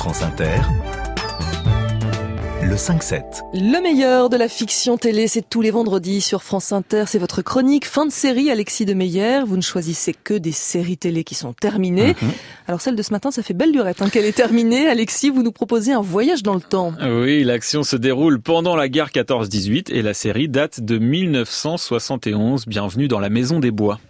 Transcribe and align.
France 0.00 0.22
Inter, 0.22 0.46
le 2.62 2.74
5-7. 2.74 3.20
Le 3.52 3.82
meilleur 3.82 4.30
de 4.30 4.38
la 4.38 4.48
fiction 4.48 4.96
télé, 4.96 5.28
c'est 5.28 5.46
tous 5.46 5.60
les 5.60 5.70
vendredis 5.70 6.22
sur 6.22 6.42
France 6.42 6.72
Inter. 6.72 7.04
C'est 7.06 7.18
votre 7.18 7.42
chronique 7.42 7.84
fin 7.84 8.06
de 8.06 8.10
série, 8.10 8.50
Alexis 8.50 8.86
de 8.86 8.94
Meyer. 8.94 9.40
Vous 9.46 9.58
ne 9.58 9.60
choisissez 9.60 10.14
que 10.14 10.32
des 10.32 10.52
séries 10.52 10.96
télé 10.96 11.22
qui 11.22 11.34
sont 11.34 11.52
terminées. 11.52 12.16
Mhm. 12.22 12.30
Alors 12.66 12.80
celle 12.80 12.96
de 12.96 13.02
ce 13.02 13.12
matin, 13.12 13.30
ça 13.30 13.42
fait 13.42 13.52
belle 13.52 13.72
durette 13.72 14.00
hein, 14.00 14.08
qu'elle 14.08 14.24
est 14.24 14.32
terminée. 14.32 14.88
Alexis, 14.88 15.28
vous 15.28 15.42
nous 15.42 15.52
proposez 15.52 15.92
un 15.92 16.00
voyage 16.00 16.42
dans 16.42 16.54
le 16.54 16.62
temps. 16.62 16.94
Oui, 17.02 17.44
l'action 17.44 17.82
se 17.82 17.96
déroule 17.96 18.40
pendant 18.40 18.76
la 18.76 18.88
guerre 18.88 19.10
14-18 19.10 19.92
et 19.92 20.00
la 20.00 20.14
série 20.14 20.48
date 20.48 20.80
de 20.80 20.96
1971. 20.96 22.64
Bienvenue 22.66 23.06
dans 23.06 23.20
la 23.20 23.28
Maison 23.28 23.60
des 23.60 23.70
Bois. 23.70 24.00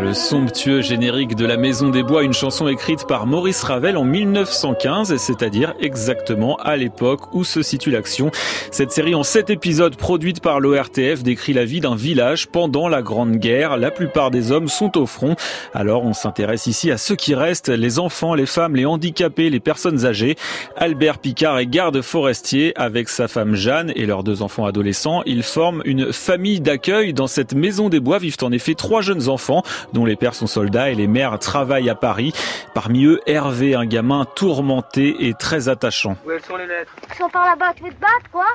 Le 0.00 0.14
somptueux 0.14 0.80
générique 0.80 1.36
de 1.36 1.44
La 1.44 1.56
Maison 1.56 1.90
des 1.90 2.02
Bois, 2.02 2.22
une 2.22 2.32
chanson 2.32 2.68
écrite 2.68 3.06
par 3.06 3.26
Maurice 3.26 3.62
Ravel 3.62 3.96
en 3.96 4.04
1915, 4.04 5.16
c'est-à-dire 5.16 5.74
exactement 5.80 6.56
à 6.56 6.76
l'époque 6.76 7.34
où 7.34 7.44
se 7.44 7.62
situe 7.62 7.90
l'action. 7.90 8.30
Cette 8.70 8.92
série 8.92 9.14
en 9.14 9.22
sept 9.22 9.50
épisodes 9.50 9.96
produite 9.96 10.40
par 10.40 10.58
l'ORTF 10.60 11.22
décrit 11.22 11.52
la 11.52 11.64
vie 11.64 11.80
d'un 11.80 11.96
village 11.96 12.48
pendant 12.48 12.88
la 12.88 13.02
Grande 13.02 13.36
Guerre. 13.36 13.76
La 13.76 13.90
plupart 13.90 14.30
des 14.30 14.52
hommes 14.52 14.68
sont 14.68 14.96
au 14.96 15.06
front. 15.06 15.36
Alors 15.74 16.04
on 16.04 16.14
s'intéresse 16.14 16.66
ici 16.66 16.90
à 16.90 16.96
ceux 16.96 17.16
qui 17.16 17.34
restent, 17.34 17.68
les 17.68 17.98
enfants, 17.98 18.34
les 18.34 18.46
femmes, 18.46 18.76
les 18.76 18.86
handicapés, 18.86 19.50
les 19.50 19.60
personnes 19.60 20.06
âgées. 20.06 20.36
Albert 20.76 21.18
Picard 21.18 21.58
est 21.58 21.66
garde 21.66 22.00
forestier 22.00 22.72
avec 22.76 23.08
sa 23.08 23.28
femme 23.28 23.54
Jeanne 23.54 23.92
et 23.96 24.06
leurs 24.06 24.24
deux 24.24 24.40
enfants 24.42 24.64
adolescents. 24.64 25.22
Ils 25.26 25.42
forment 25.42 25.82
une 25.84 26.12
famille 26.12 26.60
d'accueil. 26.60 27.12
Dans 27.12 27.26
cette 27.26 27.54
Maison 27.54 27.88
des 27.88 28.00
Bois 28.00 28.18
vivent 28.18 28.36
en 28.42 28.52
effet 28.52 28.74
trois 28.74 29.02
jeunes 29.02 29.28
enfants 29.28 29.62
les 30.06 30.16
pères 30.16 30.34
sont 30.34 30.46
soldats 30.46 30.90
et 30.90 30.94
les 30.94 31.06
mères 31.06 31.38
travaillent 31.38 31.90
à 31.90 31.94
Paris. 31.94 32.32
Parmi 32.74 33.04
eux, 33.04 33.20
Hervé, 33.26 33.74
un 33.74 33.86
gamin 33.86 34.24
tourmenté 34.24 35.26
et 35.28 35.34
très 35.34 35.68
attachant. 35.68 36.16
Où 36.26 36.30
elles 36.30 36.42
sont 36.44 36.56
les 36.56 36.66
lettres? 36.66 36.92
Ils 37.10 37.14
sont 37.16 37.28
par 37.28 37.44
là-bas, 37.46 37.72
tu 37.74 37.82
veux 37.84 37.90
te 37.90 38.00
battre, 38.00 38.30
quoi? 38.32 38.46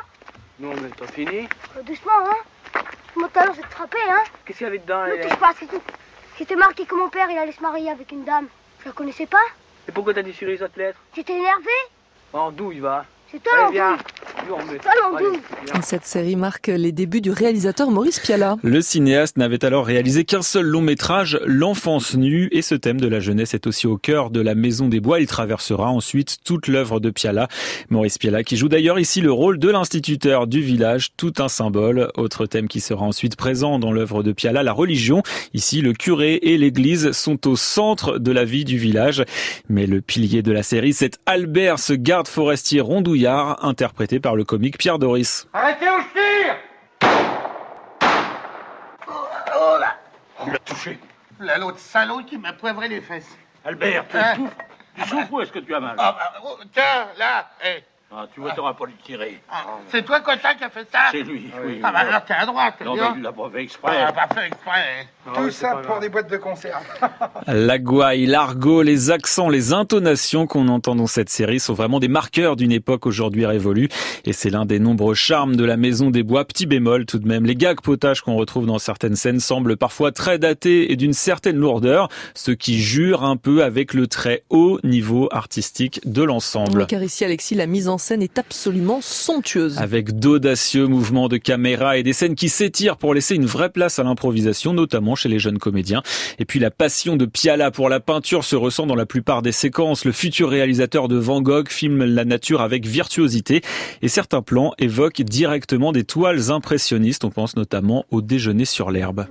Non, 0.59 0.69
mais 0.81 0.89
t'as 0.97 1.07
fini 1.07 1.47
Euh, 1.77 1.81
Doucement, 1.83 2.11
hein. 2.25 2.79
Mon 3.17 3.27
talon, 3.29 3.53
c'est 3.55 3.61
de 3.61 3.67
frapper, 3.73 3.97
hein. 4.09 4.23
Qu'est-ce 4.45 4.57
qu'il 4.57 4.67
y 4.67 4.69
avait 4.69 4.79
dedans, 4.79 5.05
Ne 5.07 5.21
touche 5.27 5.38
pas, 5.39 5.51
c'est 5.59 5.67
tout. 5.67 5.81
C'était 6.38 6.55
marqué 6.55 6.85
que 6.85 6.95
mon 6.95 7.09
père, 7.09 7.27
il 7.31 7.38
allait 7.38 7.51
se 7.53 7.61
marier 7.61 7.89
avec 7.89 8.11
une 8.11 8.23
dame. 8.25 8.47
Je 8.81 8.85
la 8.88 8.91
connaissais 8.91 9.25
pas. 9.25 9.38
Et 9.88 9.91
pourquoi 9.91 10.13
t'as 10.13 10.21
déchiré 10.23 10.51
les 10.53 10.61
autres 10.63 10.77
lettres? 10.77 10.99
J'étais 11.16 11.33
énervé. 11.33 11.69
En 12.33 12.51
d'où 12.51 12.71
il 12.71 12.81
va. 12.81 13.05
C'est 13.31 13.41
toi, 13.41 13.53
Allez, 13.67 13.73
viens 13.73 13.97
Cette 15.81 16.05
série 16.05 16.35
marque 16.35 16.67
les 16.67 16.91
débuts 16.91 17.21
du 17.21 17.31
réalisateur 17.31 17.91
Maurice 17.91 18.19
Piala. 18.19 18.57
Le 18.63 18.81
cinéaste 18.81 19.38
n'avait 19.38 19.63
alors 19.63 19.85
réalisé 19.85 20.23
qu'un 20.25 20.41
seul 20.41 20.65
long 20.65 20.81
métrage, 20.81 21.39
L'enfance 21.45 22.15
nue, 22.15 22.49
et 22.51 22.61
ce 22.61 22.75
thème 22.75 22.99
de 22.99 23.07
la 23.07 23.19
jeunesse 23.19 23.53
est 23.53 23.67
aussi 23.67 23.88
au 23.88 23.97
cœur 23.97 24.29
de 24.29 24.41
la 24.41 24.55
Maison 24.55 24.88
des 24.88 24.99
Bois. 24.99 25.19
Il 25.19 25.27
traversera 25.27 25.89
ensuite 25.89 26.38
toute 26.43 26.67
l'œuvre 26.67 26.99
de 26.99 27.09
Piala. 27.09 27.47
Maurice 27.89 28.17
Piala 28.17 28.43
qui 28.43 28.57
joue 28.57 28.69
d'ailleurs 28.69 28.99
ici 28.99 29.21
le 29.21 29.31
rôle 29.31 29.59
de 29.59 29.69
l'instituteur 29.69 30.47
du 30.47 30.61
village, 30.61 31.11
tout 31.17 31.33
un 31.39 31.47
symbole. 31.47 32.09
Autre 32.16 32.45
thème 32.45 32.67
qui 32.67 32.81
sera 32.81 33.05
ensuite 33.05 33.35
présent 33.35 33.79
dans 33.79 33.91
l'œuvre 33.91 34.23
de 34.23 34.31
Piala, 34.31 34.63
la 34.63 34.73
religion. 34.73 35.23
Ici, 35.53 35.81
le 35.81 35.93
curé 35.93 36.39
et 36.41 36.57
l'église 36.57 37.11
sont 37.11 37.47
au 37.47 37.55
centre 37.55 38.17
de 38.17 38.31
la 38.31 38.45
vie 38.45 38.66
du 38.66 38.77
village. 38.77 39.23
Mais 39.69 39.88
le 39.88 40.01
pilier 40.01 40.41
de 40.41 40.51
la 40.51 40.63
série, 40.63 40.93
c'est 40.93 41.19
Albert, 41.25 41.79
ce 41.79 41.93
garde 41.93 42.27
forestier 42.27 42.81
rondouillard, 42.81 43.63
interprété 43.63 44.19
par 44.19 44.34
le 44.36 44.44
comique 44.44 44.78
Pierre 44.78 45.00
Doris. 45.00 45.47
Arrêtez 45.53 45.89
où 45.89 46.00
je 46.00 46.19
tire 46.19 46.55
Oh 49.58 49.78
là 49.80 49.97
On 50.39 50.52
l'a 50.52 50.59
touché. 50.59 51.00
Là, 51.39 51.58
l'autre 51.58 51.80
salaud 51.80 52.23
qui 52.23 52.38
m'a 52.38 52.53
poivré 52.53 52.88
les 52.88 53.02
fesses. 53.02 53.38
Albert, 53.63 54.06
tu 54.09 54.18
Hein 54.18 54.35
souffres 54.35 54.56
Tu 54.96 55.09
souffres 55.09 55.34
ou 55.34 55.41
est-ce 55.41 55.51
que 55.51 55.59
tu 55.59 55.75
as 55.75 55.79
mal? 55.79 55.96
Ah, 55.97 56.16
bah, 56.18 56.41
oh, 56.46 56.57
tiens, 56.73 57.07
là, 57.18 57.50
hé. 57.63 57.84
Ah, 58.18 58.28
Tu 58.34 58.40
vois, 58.40 58.52
t'auras 58.53 58.74
pas 58.74 58.86
lui 58.86 58.94
tirer. 59.03 59.40
Ah, 59.52 59.66
c'est 59.92 60.06
toi, 60.06 60.22
Cotin, 60.22 60.53
qui 60.58 60.64
a 60.64 60.70
fait 60.70 60.88
ça? 60.92 61.00
C'est 61.12 61.24
lui, 61.24 61.48
oui. 61.66 61.80
Ah, 61.84 61.92
bah 61.92 62.00
alors, 62.00 62.24
t'es 62.24 62.34
à 62.34 62.46
droite, 62.46 62.76
Non, 62.86 62.96
mais 62.96 63.02
il 63.18 63.22
l'a 63.24 63.31
pas 63.34 63.50
fait 63.52 63.58
Ah, 63.58 63.62
exprès. 63.62 63.98
on 64.03 64.08
a 64.08 64.14
pas 64.14 64.34
fait 64.34 64.48
exprès. 64.48 65.08
Tout 65.36 65.52
ça 65.52 65.76
pour 65.86 66.00
des 66.00 66.08
boîtes 66.09 66.30
de 66.30 66.38
conserve. 66.38 66.84
La 67.48 67.78
gouaille, 67.80 68.26
l'argot, 68.26 68.84
les 68.84 69.12
accents, 69.12 69.50
les 69.50 69.74
intonations 69.74 70.48
qu'on 70.48 70.68
entend 70.68 70.96
dans 70.96 71.08
cette 71.08 71.30
série 71.30 71.59
sont 71.59 71.74
vraiment 71.74 72.00
des 72.00 72.08
marqueurs 72.08 72.56
d'une 72.56 72.72
époque 72.72 73.06
aujourd'hui 73.06 73.46
révolue. 73.46 73.90
Et 74.24 74.34
c'est 74.34 74.50
l'un 74.50 74.66
des 74.66 74.80
nombreux 74.80 75.16
charmes 75.16 75.56
de 75.56 75.66
la 75.66 75.76
Maison 75.78 76.09
des 76.12 76.24
Bois. 76.24 76.46
Petit 76.46 76.68
bémol 76.68 77.06
tout 77.06 77.20
de 77.20 77.28
même, 77.28 77.46
les 77.46 77.56
gags 77.56 77.82
potages 77.82 78.22
qu'on 78.22 78.36
retrouve 78.36 78.66
dans 78.66 78.80
certaines 78.80 79.16
scènes 79.16 79.40
semblent 79.40 79.78
parfois 79.78 80.12
très 80.12 80.38
datés 80.40 80.92
et 80.92 80.96
d'une 80.96 81.14
certaine 81.14 81.58
lourdeur, 81.58 82.08
ce 82.34 82.52
qui 82.52 82.80
jure 82.80 83.24
un 83.24 83.36
peu 83.36 83.64
avec 83.64 83.94
le 83.94 84.08
très 84.08 84.44
haut 84.50 84.80
niveau 84.84 85.28
artistique 85.32 86.00
de 86.06 86.24
l'ensemble. 86.24 86.86
Car 86.88 87.02
ici, 87.03 87.26
Alexis, 87.26 87.56
la 87.56 87.66
mise 87.68 87.88
en 87.90 87.97
scène 88.05 88.21
est 88.21 88.38
absolument 88.38 88.99
somptueuse. 89.01 89.79
Avec 89.79 90.19
d'audacieux 90.19 90.85
mouvements 90.85 91.27
de 91.27 91.38
caméra 91.38 91.97
et 91.97 92.03
des 92.03 92.13
scènes 92.13 92.35
qui 92.35 92.49
s'étirent 92.49 92.97
pour 92.97 93.16
laisser 93.16 93.33
une 93.33 93.47
vraie 93.47 93.71
place 93.71 93.97
à 93.97 94.03
l'improvisation, 94.03 94.73
notamment 94.73 95.16
chez 95.16 95.27
les 95.27 95.39
jeunes 95.39 95.57
comédiens. 95.57 96.03
Et 96.38 96.45
puis 96.45 96.59
la 96.59 96.69
passion 96.69 97.16
de 97.16 97.25
Piala 97.25 97.71
pour 97.71 97.89
la 97.89 97.99
peinture 97.99 98.43
se 98.43 98.55
ressent 98.55 98.85
dans 98.85 98.93
la 98.93 99.07
plupart 99.07 99.41
des 99.41 99.51
séquences. 99.51 100.05
Le 100.05 100.11
futur 100.11 100.51
réalisateur 100.51 101.07
de 101.07 101.16
Van 101.16 101.41
Gogh 101.41 101.67
filme 101.67 102.05
la 102.05 102.25
nature 102.25 102.61
avec 102.61 102.85
virtuosité 102.85 103.61
et 104.03 104.07
certains 104.07 104.43
plans 104.43 104.73
évoquent 104.77 105.23
directement 105.23 105.91
des 105.91 106.03
toiles 106.03 106.51
impressionnistes. 106.51 107.25
On 107.25 107.31
pense 107.31 107.55
notamment 107.55 108.05
au 108.11 108.22
déjeuner 108.22 108.66
sur 108.66 108.91
l'herbe. 108.91 109.25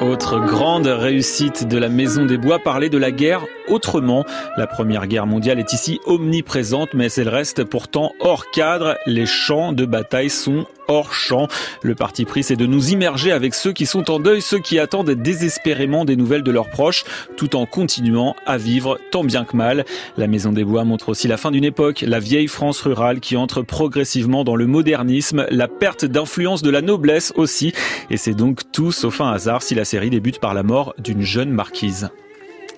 Autre 0.00 0.40
grande 0.40 0.86
réussite 0.86 1.68
de 1.68 1.76
la 1.76 1.90
Maison 1.90 2.24
des 2.24 2.38
Bois, 2.38 2.58
parler 2.58 2.88
de 2.88 2.96
la 2.96 3.10
guerre 3.10 3.44
autrement. 3.70 4.24
La 4.56 4.66
Première 4.66 5.06
Guerre 5.06 5.26
mondiale 5.26 5.58
est 5.58 5.72
ici 5.72 6.00
omniprésente, 6.06 6.94
mais 6.94 7.10
elle 7.12 7.28
reste 7.28 7.64
pourtant 7.64 8.12
hors 8.20 8.50
cadre. 8.50 8.96
Les 9.06 9.26
champs 9.26 9.72
de 9.72 9.84
bataille 9.84 10.30
sont 10.30 10.66
hors 10.90 11.14
champ. 11.14 11.46
Le 11.82 11.94
parti 11.94 12.24
pris, 12.24 12.42
c'est 12.42 12.56
de 12.56 12.66
nous 12.66 12.90
immerger 12.90 13.32
avec 13.32 13.54
ceux 13.54 13.72
qui 13.72 13.86
sont 13.86 14.10
en 14.10 14.18
deuil, 14.18 14.42
ceux 14.42 14.58
qui 14.58 14.78
attendent 14.78 15.10
désespérément 15.10 16.04
des 16.04 16.16
nouvelles 16.16 16.42
de 16.42 16.50
leurs 16.50 16.68
proches, 16.68 17.04
tout 17.36 17.56
en 17.56 17.64
continuant 17.64 18.34
à 18.44 18.58
vivre 18.58 18.98
tant 19.10 19.24
bien 19.24 19.44
que 19.44 19.56
mal. 19.56 19.84
La 20.16 20.26
Maison 20.26 20.52
des 20.52 20.64
Bois 20.64 20.84
montre 20.84 21.10
aussi 21.10 21.28
la 21.28 21.36
fin 21.36 21.50
d'une 21.50 21.64
époque, 21.64 22.04
la 22.06 22.18
vieille 22.18 22.48
France 22.48 22.80
rurale 22.80 23.20
qui 23.20 23.36
entre 23.36 23.62
progressivement 23.62 24.44
dans 24.44 24.56
le 24.56 24.66
modernisme, 24.66 25.46
la 25.50 25.68
perte 25.68 26.04
d'influence 26.04 26.62
de 26.62 26.70
la 26.70 26.82
noblesse 26.82 27.32
aussi. 27.36 27.72
Et 28.10 28.16
c'est 28.16 28.34
donc 28.34 28.72
tout 28.72 28.92
sauf 28.92 29.20
un 29.20 29.30
hasard 29.30 29.62
si 29.62 29.74
la 29.74 29.84
série 29.84 30.10
débute 30.10 30.40
par 30.40 30.54
la 30.54 30.62
mort 30.62 30.94
d'une 30.98 31.22
jeune 31.22 31.50
marquise. 31.50 32.10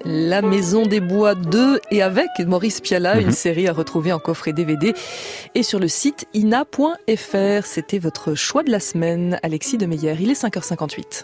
La 0.05 0.43
Maison 0.43 0.85
des 0.85 1.01
Bois 1.01 1.35
2 1.35 1.79
et 1.91 2.03
avec 2.03 2.29
Maurice 2.41 2.81
Piala, 2.81 3.21
une 3.21 3.27
Mhm. 3.29 3.33
série 3.33 3.69
à 3.69 3.73
retrouver 3.73 4.13
en 4.13 4.19
coffret 4.19 4.53
DVD 4.53 4.95
et 5.55 5.63
sur 5.63 5.79
le 5.79 5.87
site 5.89 6.27
ina.fr. 6.35 7.65
C'était 7.67 7.99
votre 7.99 8.35
choix 8.35 8.63
de 8.65 8.71
la 8.71 8.81
semaine, 8.81 9.39
Alexis 9.43 9.79
de 9.79 9.87
Meyer. 9.87 10.17
Il 10.21 10.31
est 10.31 10.35
5h58. 10.35 11.21